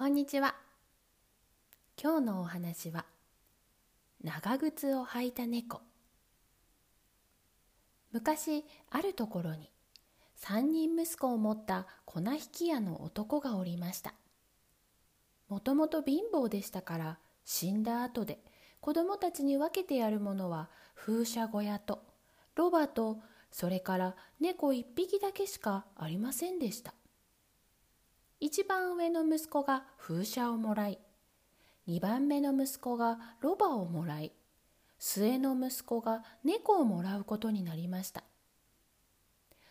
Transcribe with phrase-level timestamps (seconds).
[0.00, 0.54] こんにちは。
[2.02, 3.04] 今日のお話は
[4.24, 5.82] 長靴を履いた猫。
[8.10, 9.70] 昔あるところに
[10.36, 14.14] 三人息子を持った粉引き屋の男がおりました。
[15.50, 18.38] もともと貧乏でしたから死んだ後で
[18.80, 22.02] 子供たちに分けてやるものは風車小屋と
[22.54, 23.18] ロバと
[23.52, 26.94] それから猫一匹だけしかありませんでした。
[28.40, 30.98] 一番上の息子が風車をもらい
[31.86, 34.32] 二番目の息子がロバをもらい
[34.98, 38.24] 末の息子が猫をもらうことになりました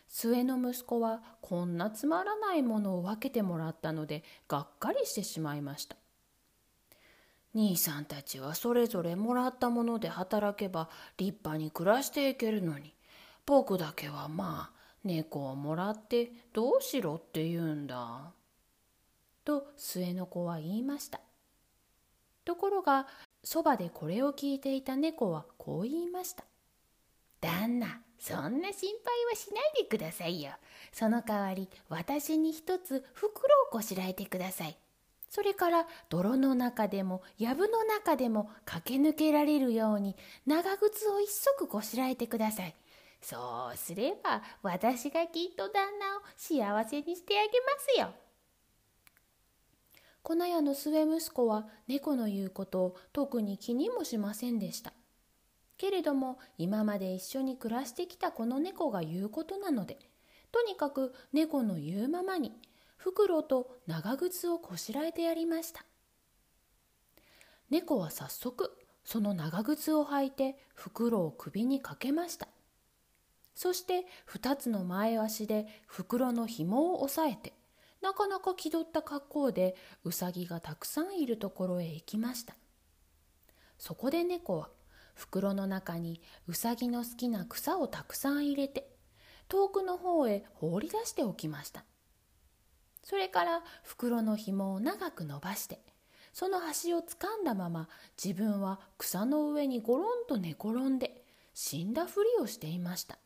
[0.06, 5.96] 末の息子はこんなつまらないものを分けてもらったのでがっかりしてしまいました
[7.52, 12.94] 兄さんたちはそれぞれもらったもので働けば立派に暮らしていけるのに
[13.46, 18.32] 僕だけはまあ猫をもらってどうしろって言うんだ。
[19.50, 21.20] と末の子は言いました。
[22.44, 23.08] ところが
[23.42, 26.44] そばでこれを聞いていた猫はこう言いました
[27.40, 30.52] 旦那そんな心配はしないでくださいよ。
[30.92, 34.76] その代わり私に一つ袋をこしらえてください。
[35.28, 42.74] それから泥の中でも藪の中でも駆け抜けられるように長靴を一足こしらえてください。
[43.22, 48.29] そうすれば私がきっと旦那を幸せにしてあげますよ。
[50.22, 54.92] 粉屋の末息子は猫の言うことを特に気にもしませんでした。
[55.78, 59.98] けれども今まで一緒に暮らしてきたこの猫が言うことなので
[60.52, 62.52] とにかく猫の言うままに
[62.98, 65.84] 袋と長靴をこしらえてやりました。
[67.70, 72.48] 猫は早速その長靴を履いて袋を首にかけました。
[73.54, 77.54] そして二つの前足で袋の紐を押さえて
[78.02, 82.54] なかなか気取った格好でうさぎがたくさんいるところへ行きました。
[83.78, 84.70] そこで猫は
[85.14, 88.90] 袋の中にうさぎの好きな草をたくさん入れて
[89.48, 91.84] 遠くの方へ放り出しておきました。
[93.02, 95.80] それから袋の紐を長く伸ばして
[96.32, 97.88] その端をつかんだまま
[98.22, 101.24] 自分は草の上にゴロンと寝転んで
[101.54, 103.18] 死んだふりをしていました。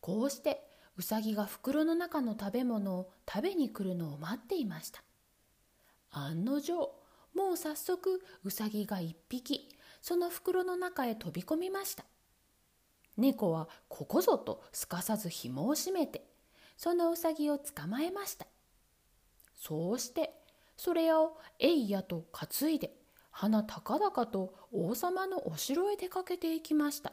[0.00, 0.67] こうして
[0.98, 5.04] うさぎが袋の中の食べ物を食べに来るのを待っていました。
[6.10, 6.74] 案の定
[7.34, 9.68] もう早速うさぎが一匹
[10.02, 12.04] その袋の中へ飛び込みました。
[13.16, 16.24] 猫はここぞとすかさず紐を締めて
[16.76, 18.48] そのうさぎを捕まえました。
[19.54, 20.32] そうして
[20.76, 22.92] それをえいやと担いで
[23.30, 27.12] 鼻高々と王様のお城へ出かけていきました。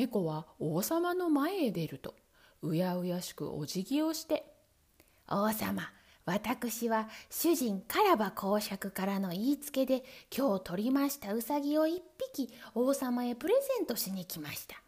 [0.00, 2.14] 猫は王様の前へ出ると
[2.62, 4.46] うやうやしくお辞儀をして
[5.28, 5.92] 「王様
[6.24, 10.02] 私は主人カラバ公爵からの言いつけで
[10.34, 12.02] 今日取りましたウサギを一
[12.34, 14.82] 匹王様へプレゼントしに来ました」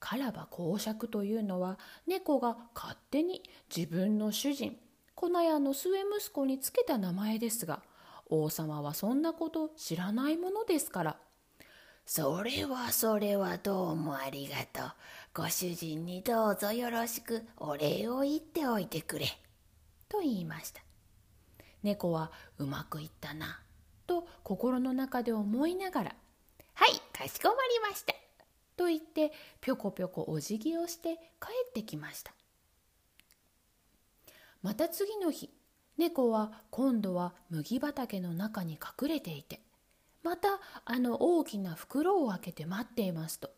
[0.00, 1.78] カラバ公爵というのは
[2.08, 3.44] 猫が勝手に
[3.74, 4.76] 自分の主人
[5.14, 7.84] 粉屋の末息子につけた名前ですが
[8.28, 11.20] 王様はそんなこと知らないものですから
[12.10, 14.92] それはそれはどうもありがとう。
[15.34, 19.26] ご主人にどうぞよろしくお礼を言っておいてくれ。
[20.08, 20.80] と言いました。
[21.82, 23.60] 猫はうまくいったな、
[24.06, 26.14] と心の中で思いながら、
[26.72, 28.14] はい、かしこまりました。
[28.74, 29.30] と言って
[29.60, 32.32] ぴょこぴょこお辞儀をして帰ってきました。
[34.62, 35.50] また次の日、
[35.98, 39.60] 猫は今度は麦畑の中に隠れていて、
[40.22, 43.50] またあの大きな袋を開けて待っていますと。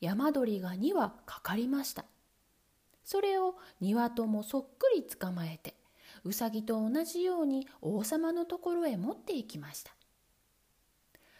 [0.00, 2.04] 山鳥が2羽かかりました。
[3.04, 5.74] それを2羽ともそっくり捕まえて
[6.24, 9.92] うさぎと同じように王様のところへ持っていきました。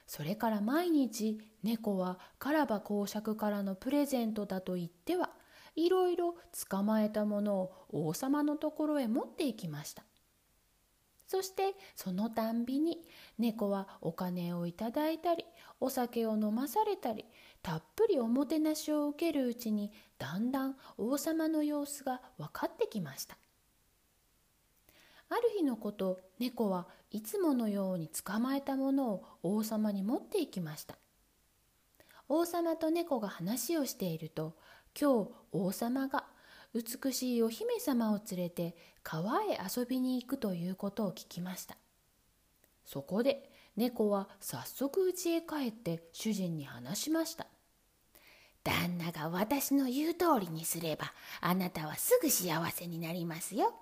[0.06, 5.31] それから毎日猫はカラバ公爵からのプレゼントだと言っては
[5.76, 6.36] いろいろ
[6.69, 10.05] 捕まえたものを王様のところへ持っていきました。
[11.34, 13.02] そしてそのたんびに
[13.40, 15.44] 猫はお金をいただいたり
[15.81, 17.25] お酒を飲まされたり
[17.60, 23.36] たっぷりおもてなしを受けるうちにだんだん王様の様子が分かってきました。
[25.28, 30.96] ある日のこと猫はいつものように捕まえたものを王様に持っていきました。
[32.28, 34.54] 王様と猫が話をしていると
[34.96, 36.26] 今日王様が
[36.75, 41.76] 美しいお姫様を連れて川へ遊びに行くということを聞きました
[42.84, 47.46] そこで猫は早速家へ帰って主人に話しました
[48.64, 53.74] 旦那が私の言う通りにすればあなたはすぐ幸せになりますよ。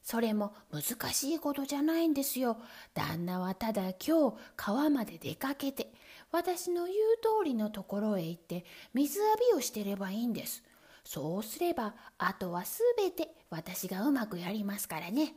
[0.00, 2.56] それも難しいことじゃないんですよ。
[2.94, 5.92] 旦那はただ今日川まで出かけて
[6.30, 6.96] 私の言う
[7.42, 8.64] 通りのところへ行って
[8.94, 10.62] 水浴びをしてればいいんです。
[11.08, 15.32] そうすればあとはすべて私がうまくやりますからね。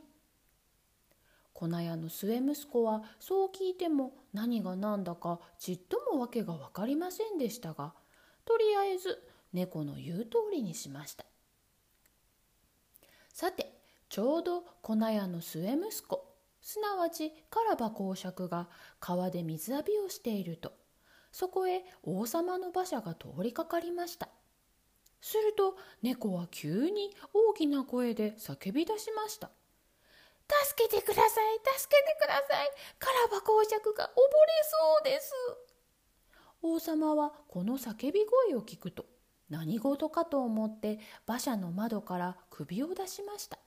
[1.54, 7.94] 粉屋の末息子はそう聞いても何が何だかちっとも訳が分かりませんでしたが
[8.44, 9.22] とりあえず
[9.54, 11.24] 猫の言う通りにしました
[13.32, 13.72] さて
[14.10, 16.22] ちょうど粉屋の末息子
[16.60, 18.68] すなわちカラバ公爵が
[19.00, 20.72] 川で水浴びをしていると
[21.30, 24.28] そこへ王様の馬車が通りかかりました
[25.22, 29.50] すると猫は急に大きな声で叫び出しました。
[30.66, 31.30] 助けてください
[31.78, 32.70] 助けてください。
[32.98, 34.12] カラバ公爵が溺れ
[34.64, 35.32] そうです。
[36.60, 39.06] 王様はこの叫び声を聞くと
[39.48, 43.58] 何事かと思って馬車の窓から首を出しました。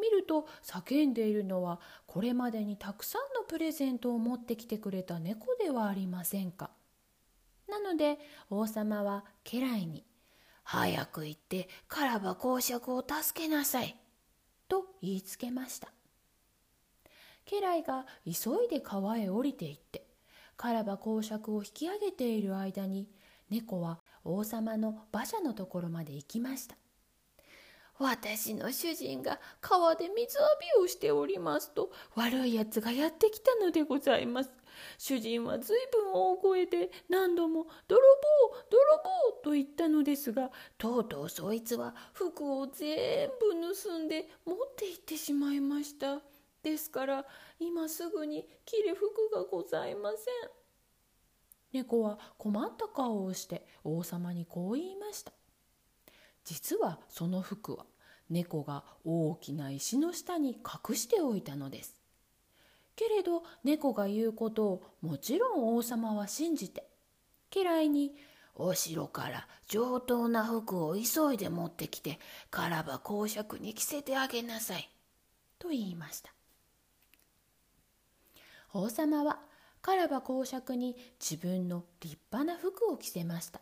[0.00, 6.70] 見ると叫んでいるのはこれまでにたくさんのプレゼントを持ってきてくれた猫ではありませんか。
[7.68, 8.18] なので
[8.50, 10.04] 王様は家来に
[10.70, 13.96] 「早く行ってカラバ公爵を助けなさい」
[14.68, 15.90] と言いつけました
[17.46, 20.06] 家来が急いで川へ降りていって
[20.58, 23.08] カラバ公爵を引き上げている間に
[23.48, 26.76] 猫は王様の馬車のところまで行きました
[27.98, 30.48] 私の主人が川で水浴
[30.78, 34.52] びをしておりますと悪いやつがやってきたのでございます。
[34.98, 38.00] 主人はずいぶん大声で何度も「泥
[38.50, 38.80] 棒泥
[39.32, 46.20] 棒!」と言ったのですがとうとうそいつは服を全部盗んで持って行ってしまいました。
[46.62, 47.26] ですから
[47.58, 50.50] 今すぐに着る服がございません。
[51.72, 55.32] 猫は困った顔をして王様にこう言いました。
[56.44, 57.86] 実はその服は
[58.30, 61.97] 猫が大きな石の下に隠しておいたのです。
[62.98, 66.84] けれど猫が言うことをもちろん王様は信じて
[67.48, 68.16] 家来に
[68.56, 72.18] 「お城から上等な服を急いで持ってきて
[72.50, 74.90] カラバ公爵に着せてあげなさい」
[75.60, 76.34] と言いました。
[78.74, 79.40] 王様は
[79.80, 83.60] カラバ公爵に自分の立派な服を着せました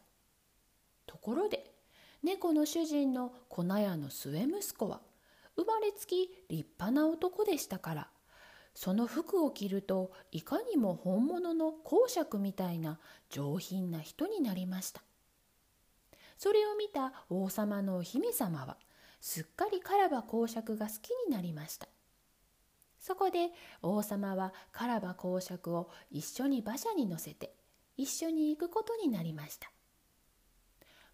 [1.06, 1.74] ところで
[2.22, 5.02] 猫の主人の粉屋の末息子は
[5.56, 8.10] 生まれつき立派な男でしたから
[8.76, 13.00] その服を着るといかにも本物の公爵みたいな
[13.30, 15.00] 上品な人になりました。
[16.36, 18.76] それを見た王様のお姫様は
[19.18, 21.88] すっかりカラバ公爵が好きになりました。
[23.00, 23.48] そこで
[23.80, 27.54] 王様はカラバ公爵を一緒に馬車に乗せて
[27.96, 29.70] 一緒に行くことになりました。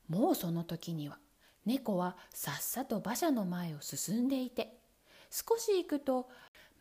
[0.09, 1.21] もうその時には
[1.65, 4.81] 猫はさっさと馬車の前を進んでいて
[5.31, 6.29] 少し行くと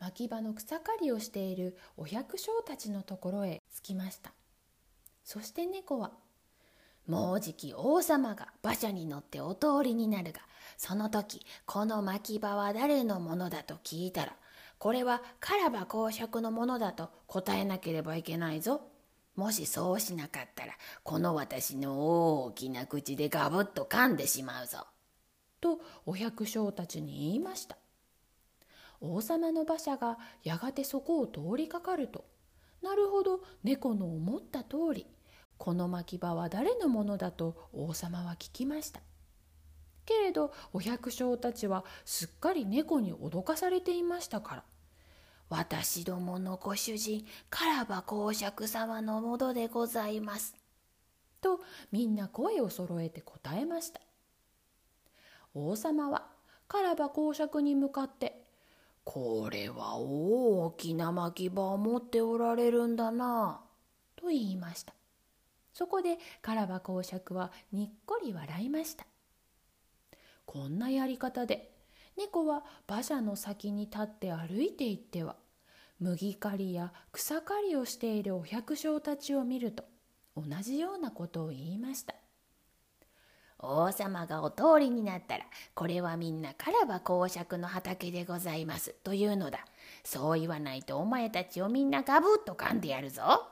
[0.02, 4.32] 牧場の草刈りをしているお百姓たちのところへ着きました
[5.22, 6.10] そして猫は
[7.06, 10.40] 「もうじき王様が馬車に乗ってお通りになるが
[10.76, 14.36] その時この牧場は誰のものだと聞いたら
[14.82, 18.80] これはカラバ公爵のものだと答えなければいけないぞ。
[19.36, 20.72] もしそうしなかったら、
[21.04, 24.88] この私の大きな口でガブッと噛んでしまうぞ。
[25.60, 27.78] とお百姓たちに言いました。
[29.02, 32.24] 王様の馬車がやがてそこを通りかかると、
[32.82, 35.06] なるほど猫の思った通り、
[35.58, 39.00] この牧場は誰のものだと王様は聞きました。
[40.04, 44.64] けれどお百姓たちはすっかり猫に脅かされていましたから
[45.48, 50.56] 私どものご主人カラバ公爵様のものでございます。
[51.40, 54.00] とみんな声を揃えて答えました。
[55.54, 56.26] 王様は
[56.68, 58.41] カラバ公爵に向かって
[59.04, 63.60] 「これは大きな巻き場を持っておられるんだな」
[64.16, 64.94] と言いました。
[65.72, 69.06] そこでカラバ公爵はにっこり笑いました。
[70.44, 71.72] こんなやり方で
[72.16, 75.36] 猫は馬車の先に立って歩いていっては
[75.98, 79.84] 麦刈りや草刈りをしているお百姓たちを見ると
[80.36, 82.14] 同じようなことを言いました
[83.62, 88.94] 王様がお通りになったらこれはみんなカラバ公爵の畑でございます。
[89.04, 89.64] というのだ。
[90.04, 93.46] そう言わないとお前たちをみんなガブッと噛んでやるぞ。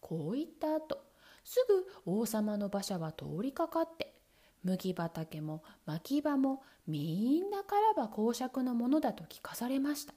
[0.00, 1.00] こう言った後
[1.44, 4.14] すぐ王様の馬車は通りかかって
[4.62, 10.14] 麦畑も牧場もみんなカラバ公爵のものだと聞かされました。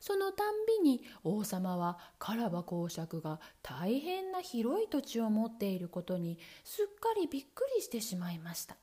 [0.00, 8.76] そのたんびに王様はカラバ公爵が大変な広い土地を持っていることにすっかりびっくりしてしまいました。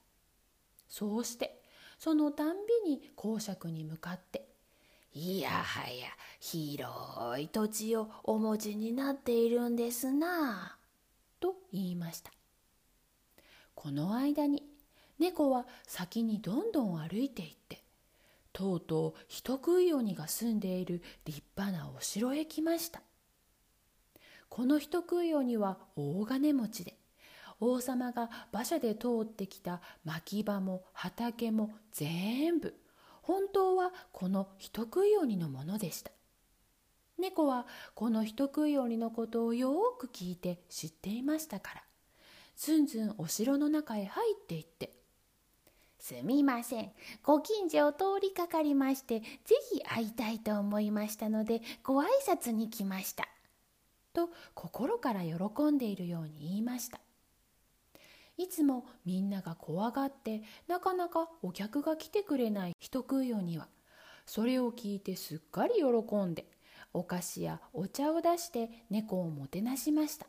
[0.88, 1.62] そうして
[1.98, 4.48] そのたんびに公爵に向かって
[5.14, 6.08] 「いやはや
[6.40, 10.78] 広い土地をお持ちになっているんですな」
[11.40, 12.32] と言いました。
[13.74, 14.64] この間に
[15.20, 17.85] 猫は先にどんどん歩いていって
[18.56, 23.02] とうとう人食い鬼が住んでいる立派なお城へ来ました。
[24.48, 26.96] この人食い鬼は大金持ちで
[27.60, 32.74] 王様が馬車で通ってきた牧場も畑も全部
[33.22, 36.12] 本当はこの人食い鬼のものでした。
[37.18, 41.84] 猫はこの人食い鬼のことをよく聞いて知っていましたから
[42.56, 44.94] ずんずんお城の中へ入っていって
[46.08, 46.92] 「すみません。
[47.24, 49.26] ご近所を通りかかりましてぜ
[49.74, 53.28] ひ会いたいと思いましたのでご挨拶に来ました」
[54.14, 57.00] と心から喜んでいるように言いました。
[58.38, 63.68] いつもみんなが怖がってなかなかお客が来てくれない人食い鬼は
[64.28, 66.46] それを聞いてすっかり喜んで
[66.94, 70.28] お菓子やお茶を出して猫をもてなしました。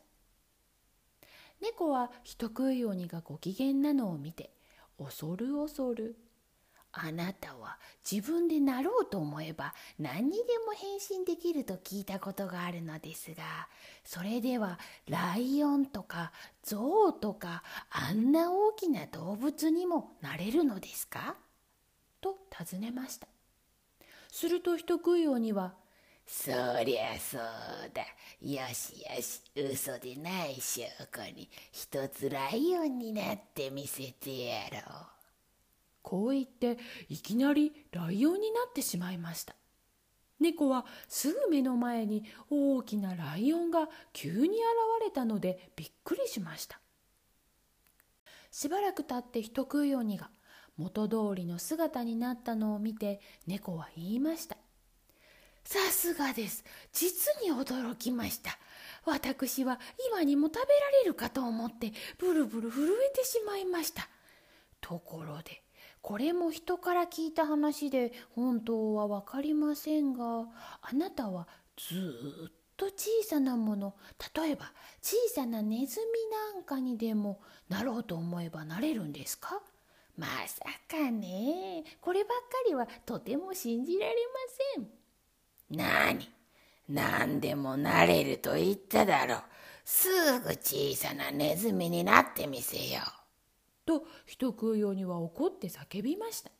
[1.61, 4.56] 猫は人食い鬼がご機嫌なのを見て
[4.97, 6.15] 恐る恐る。
[6.99, 7.77] あなたは
[8.09, 13.43] 自分でなろうと思えば何にでも変身できると聞いたことがあるのですが
[14.03, 16.31] それではライオンとか
[16.63, 17.61] ゾウとか
[17.91, 21.35] あんな大きな動物にもなれるのですか？
[22.19, 23.27] と尋ねました。
[24.31, 25.75] すると人食い鬼は
[26.27, 26.51] 「そ
[26.83, 27.41] りゃそう
[27.93, 28.01] だ。
[28.41, 31.49] よしよし嘘でない証拠に。
[31.71, 34.83] 一つライオンになってみせてやろう」
[36.03, 36.77] こう言って
[37.09, 39.55] いきなりライオンになってしまいました。
[40.39, 44.55] 猫はすぐ目の前に大きなライオンが急に現
[45.01, 46.79] れたのでびっくりしました。
[48.51, 50.29] しばらく経って人食い鬼が
[50.75, 54.57] 元通りの姿になったのを見て猫は言いました。
[55.67, 56.63] さすがです。
[56.93, 58.57] 実に驚きました。
[59.03, 60.65] 私は今にも食べら
[61.03, 64.07] れるかと思ってブルブル震えてしまいました。
[64.79, 65.61] ところで
[66.01, 70.45] これも人から聞いた話で本当は分かりませんが
[70.81, 71.95] あなたはず
[72.47, 73.93] っと小さなもの
[74.33, 74.71] 例えば
[75.01, 79.61] 小さなネズミなんかにでもなろうと思えばなれるんですか？
[80.17, 81.83] まさかね。
[81.99, 84.15] こればっかりはとても信じられま
[84.77, 84.87] せん。
[85.69, 86.29] 何？
[86.89, 89.43] 何でもなれると言っただろう。
[89.83, 90.07] す
[90.39, 93.17] ぐ小さなネズミになってみせよう。
[93.87, 96.51] と人食い鬼は怒って叫びました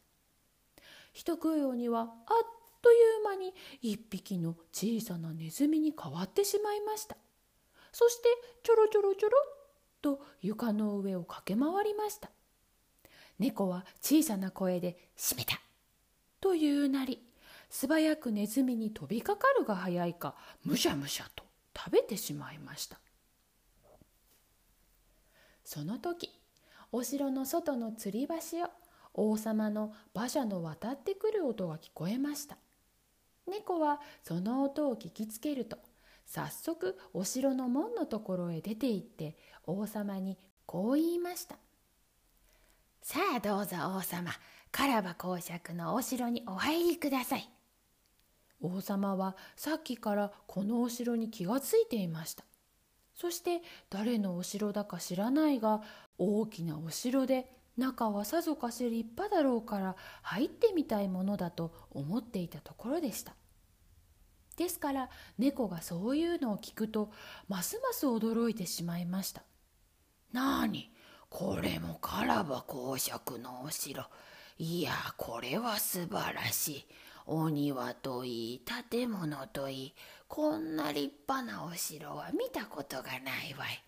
[1.12, 2.08] 人食い鬼はあっ
[2.82, 7.18] という間に一匹の小さなネズミに変わってしまいました
[7.92, 8.30] そして
[8.64, 9.54] ちょろちょろちょろっ
[10.02, 12.30] と床の上を駆け回りました
[13.40, 15.60] 猫は小さな声で「閉めた!」
[16.40, 17.22] というなり
[17.70, 21.44] 素早くネズミに飛びかかるが早いかむしゃむしゃと
[21.76, 23.00] 食べてしまいました。
[25.64, 26.30] その時
[26.92, 28.70] お城の外の吊り橋を
[29.14, 32.58] 王様の馬車の渡ってくる音が聞こえました。
[33.48, 35.78] 猫はその音を聞きつけると
[36.26, 41.56] 早速お城の門のところへ出て行って王様にこう言いました
[43.02, 44.32] 「さあどうぞ王様
[44.72, 47.50] カラバ公爵のお城にお入りください」
[48.62, 52.44] 王様はさっきからこのお城に気がついていました。
[53.14, 55.82] そして誰のお城だか知らないが
[56.18, 63.36] 大きなお城で中はさぞかし立派だろうから入ってみたいものだと思っていたところでした。
[64.56, 67.12] ですから猫がそういうのを聞くと
[67.48, 69.44] ますます驚いてしまいました。
[70.34, 70.92] なあに
[71.30, 74.04] これもカラバ公爵のお城。
[74.58, 76.86] いやこれは素晴らしい。
[77.28, 79.96] お庭といい建物といい
[80.28, 83.84] こんな立派なお城は見たことがないわい。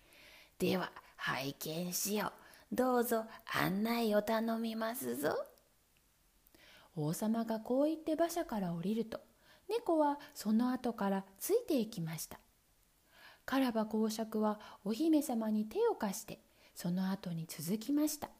[0.58, 2.32] では拝見しよ
[2.72, 2.74] う。
[2.74, 3.24] どうぞ
[3.60, 5.34] 案内を頼みますぞ。
[6.96, 9.20] 王様がこう言って馬車から降りると
[9.68, 12.40] 猫はその後からついていきました
[13.46, 16.40] カラバ公爵はお姫様に手を貸して
[16.74, 18.30] その後に続きました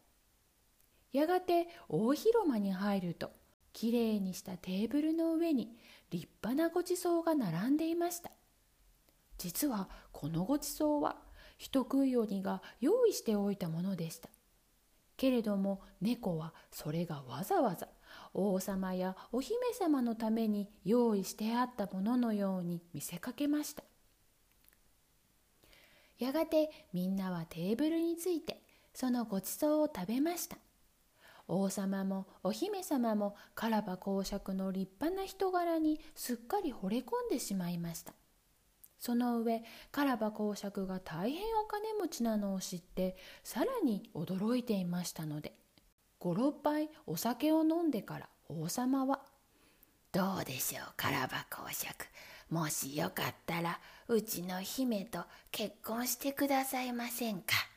[1.13, 3.31] やがて大広間に入ると
[3.73, 5.77] きれいにしたテーブルの上に
[6.09, 8.31] 立派なごちそうが並んでいました。
[9.37, 11.17] 実はこのごちそうは
[11.57, 14.29] 人食い鬼が用意しておいたものでした。
[15.17, 17.87] けれども猫はそれがわざわざ
[18.33, 23.83] 王様やお姫様のために用意してあったもののように見せかけました。
[26.17, 28.61] やがてみんなはテーブルについて
[28.93, 30.57] そのごちそうを食べました。
[31.53, 38.13] 王様もお姫様もカラバ公爵の立派な人柄にすっかり惚れ込んでしまいました。
[38.97, 45.53] その上カラバ公爵が大変お金持ちなのを知ってさらに驚いていましたので
[46.21, 49.21] 56杯お酒を飲んでから王様は
[50.13, 52.05] 「どうでしょうカラバ公爵。
[52.49, 57.70] もしよかったらうちの姫と結婚してくださいませんか？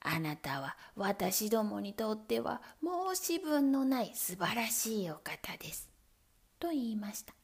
[0.00, 5.90] あなたは私どもにとっては申し分のない素晴らしいお方です」
[6.58, 7.34] と言いました。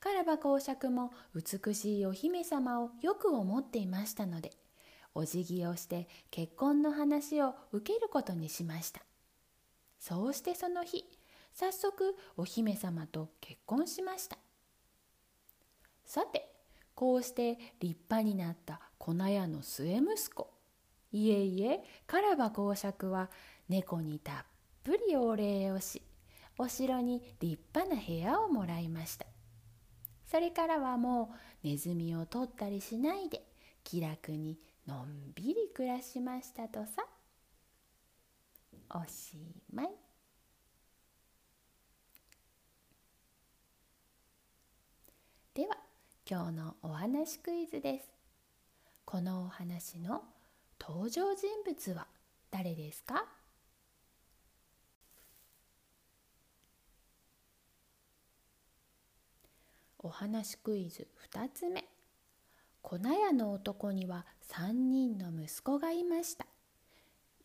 [0.00, 4.52] カラバ公爵も美しいお姫様をよく思っていましたので
[5.14, 9.00] お辞儀をして結婚の話を受けることにしました。
[9.98, 11.04] そうしてその日
[11.54, 14.36] 早速お姫様と結婚しました。
[16.04, 16.52] さて
[16.94, 20.53] こうして立派になった粉屋の末息子
[21.14, 23.30] いえいえカラバ公爵は
[23.68, 24.36] 猫にたっ
[24.82, 26.02] ぷりお礼をし
[26.58, 29.24] お城に立派な部屋をもらいました。
[30.26, 33.42] それからはもうネズミを取ったりしないで
[33.84, 37.06] 気楽にのんびり暮らしましたとさ。
[38.90, 39.36] おし
[39.72, 39.90] まい。
[45.54, 45.76] では
[46.28, 48.10] 今日のお話クイズです。
[49.04, 50.24] このお話の
[50.86, 52.06] 登場人物は
[52.50, 53.24] 誰ですか？
[59.98, 61.86] お話クイズ2つ目。
[62.82, 66.44] 粉屋の男には3人の息子がいました。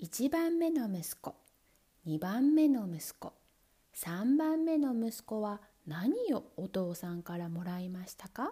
[0.02, 1.36] 1番目の息子
[2.06, 3.32] 2番目の息子
[3.96, 8.52] 3番目の息子は何をお父さんからもらいましたか？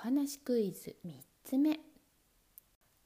[0.00, 1.10] 話クイズ3
[1.42, 1.80] つ目。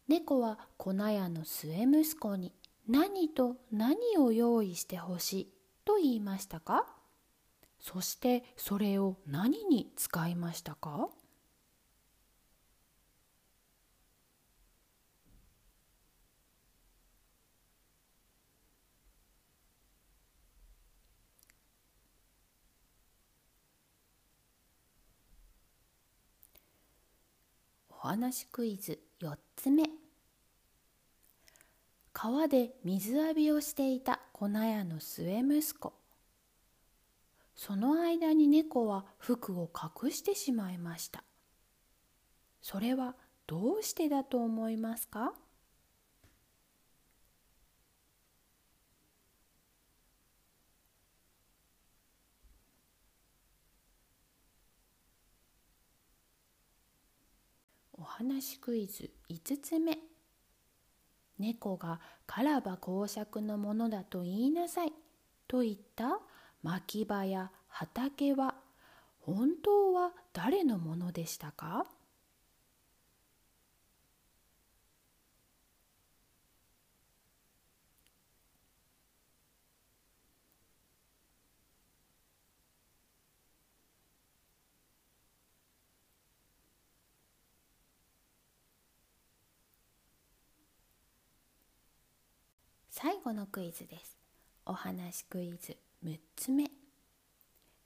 [0.09, 2.53] 猫は粉屋の末息子に
[2.87, 5.49] 何と何を用意してほしい
[5.87, 6.87] と言いましたか？
[7.81, 11.09] そしてそれを何に使いましたか？
[28.05, 29.85] お話クイズ4つ目。
[32.13, 35.93] 川で水浴びをしていた粉屋の末息子。
[37.55, 41.23] その間に猫は服を隠してしまいました。
[42.61, 43.15] それは
[43.47, 45.33] どうしてだと思いますか
[58.02, 59.97] お話クイズ5つ目。
[61.39, 64.93] 猫がカラバ公爵のものだと言いなさい
[65.49, 66.21] と言った
[66.63, 68.57] 牧場や畑は
[69.21, 71.87] 本当は誰のものでしたか？
[92.95, 94.19] 最後のクイズです。
[94.67, 96.71] お話クイズ6つ目。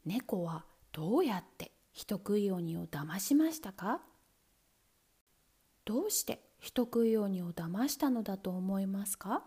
[0.04, 4.00] 猫はどうやって人食い鬼を騙しましたか？
[5.84, 9.44] どうして人食い鬼を騙したのだと思いますか？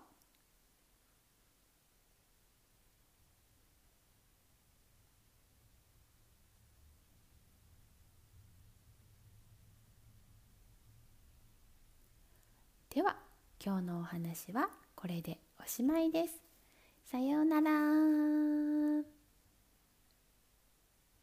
[12.90, 13.18] では
[13.64, 15.38] 今日のお話はこれで。
[15.62, 16.34] おしまいです。
[17.12, 19.19] さようなら